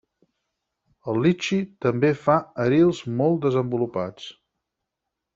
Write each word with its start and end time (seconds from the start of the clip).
El 1.11 1.17
litxi 1.25 1.59
també 1.85 2.09
fa 2.21 2.37
arils 2.63 3.01
molt 3.19 3.37
desenvolupats. 3.47 4.27